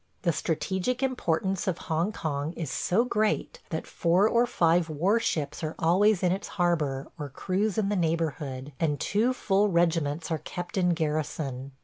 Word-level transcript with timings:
The 0.23 0.33
strategic 0.33 1.03
importance 1.03 1.67
of 1.67 1.77
Hong 1.85 2.11
Kong 2.11 2.53
is 2.53 2.71
so 2.71 3.05
great 3.05 3.59
that 3.69 3.85
four 3.85 4.27
or 4.27 4.47
five 4.47 4.89
war 4.89 5.19
ships 5.19 5.63
are 5.63 5.75
always 5.77 6.23
in 6.23 6.31
its 6.31 6.47
harbor 6.57 7.09
or 7.19 7.29
cruise 7.29 7.77
in 7.77 7.89
the 7.89 7.95
neighborhood, 7.95 8.73
and 8.79 8.99
two 8.99 9.31
full 9.31 9.67
regiments 9.69 10.31
are 10.31 10.39
kept 10.39 10.75
in 10.75 10.95
garrison. 10.95 11.73